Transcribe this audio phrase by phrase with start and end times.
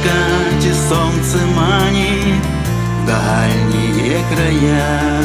[0.00, 2.42] закате солнце манит
[3.06, 5.22] дальние края.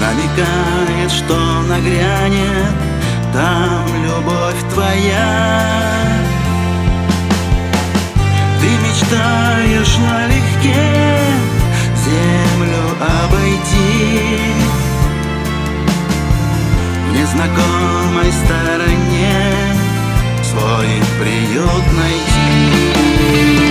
[0.00, 1.36] Намекает, что
[1.68, 2.74] нагрянет
[3.32, 6.02] там любовь твоя.
[8.60, 11.18] Ты мечтаешь налегке
[12.04, 14.40] землю обойти.
[17.08, 19.59] В незнакомой стороне
[20.50, 23.69] свой приют найти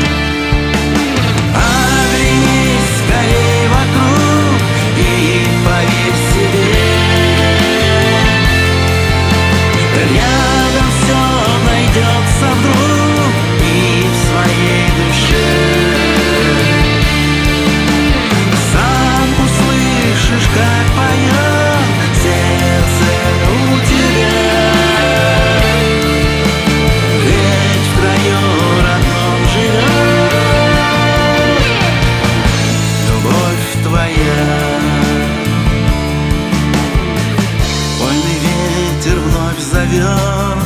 [39.90, 40.58] зовет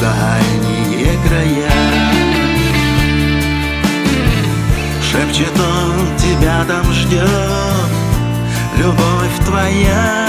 [0.00, 1.70] дальние края
[5.02, 7.28] Шепчет он, тебя там ждет
[8.78, 10.26] любовь твоя